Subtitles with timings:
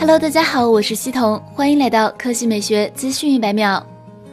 [0.00, 3.86] Hello，大家好，我是西彤，欢迎来到科技美学资讯一百秒。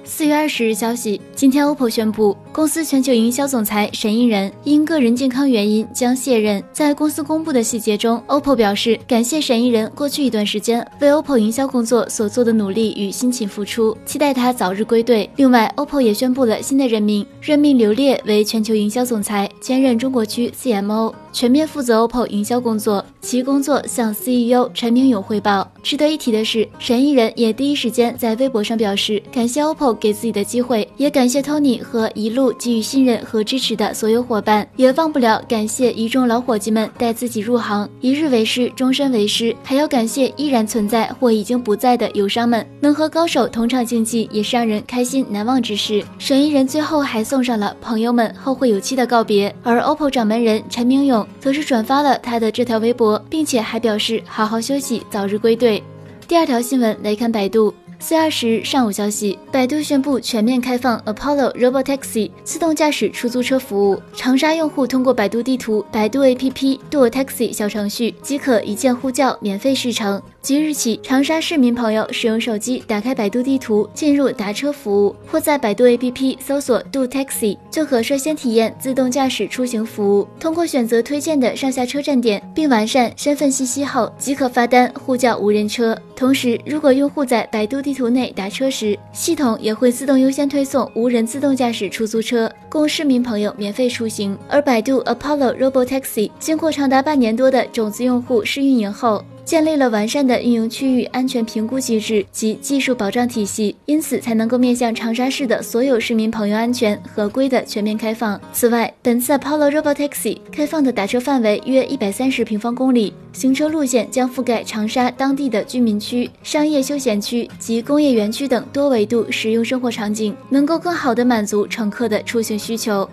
[0.06, 6.64] 四月二十日消息，今天 OPPO 宣布，公司全球营销总裁沈一人因个人健康原因将卸任。
[6.74, 15.30] 在公司公布的细节中，OPPO 表示感谢沈一人过去一段时间为 OPPO 营销工作所做的努力与辛勤付出，期待他早日归队。
[15.36, 21.14] 另外，OPPO 也宣布了新的任命，任命刘烈为全球营销总裁，兼任中国区 CMO。
[21.32, 25.70] 全面负责 OPPO 营销工作，其工作向 CEO 陈明勇汇报。
[25.84, 39.56] 值得一提的是，沈一人也第一时间在微博上表示感谢 OPPO 给自己的机会，也感谢 Tony 和一路给予信任和支持的所有伙伴，也忘不了感谢一众老伙计们带自己入行，一日为师，终身为师。
[39.64, 46.04] 还要感谢依然存在或已经不在的友商们，能和高手同场竞技，也是让人开心难忘之事。
[46.18, 51.26] 沈一人最后还送上了朋友们后会有期的告别，而 OPPO 掌门人陈明勇。
[51.40, 55.82] 则是转发了他的这条微博，并且还表示好好休息，早日归队。
[56.28, 57.74] 第二条新闻来看百度。
[58.00, 64.00] 四月二十日上午消息，百度宣布全面开放 Apollo Robotaxi 自动驾驶出租车服务。
[64.14, 70.22] 长沙用户通过百度地图、百度 APP、Do Taxi 小程序即可一键呼叫，免费试乘。
[70.48, 80.26] 即日起，长沙市民朋友使用手机打开百度地图，进入打车服务，或在百度 APP 搜索 Do Taxi，就可率先体验自动驾驶出行服务。
[80.40, 85.94] 通过选择推荐的上下车站点，并完善身份信息后，即可发单呼叫无人车。
[86.16, 94.38] 同时，如果用户在百度地图内打车时，系统也会自动优先推送无人自动驾驶出租车，供市民朋友免费出行。
[94.48, 108.38] 而百度 Apollo Robotaxi 经过长达半年多的种子用户试运营后，建立了完善的运营区域安全评估机制及技术保障体系，因此才能够面向长沙市的所有市民朋友安全合规的全面开放。
[108.52, 123.10] 此外，本次 Apollo Robotaxi 开放的打车范围约一百三十平方公里，行车路线将覆盖长沙当地的居民区、商业休闲区及工业园区等多维度实用生活场景，能够更好的满足乘客的出行需求。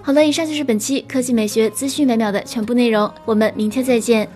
[0.00, 4.26] 好了，以上就是本期科技美学资讯百秒的全部内容，我们明天再见。